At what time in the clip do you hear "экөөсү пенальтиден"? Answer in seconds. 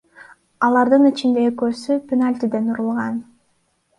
1.49-2.71